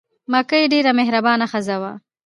مکۍ 0.31 0.63
ډېره 0.73 0.91
مهربانه 0.99 1.45
ښځه 1.51 1.75
وه. 1.81 1.91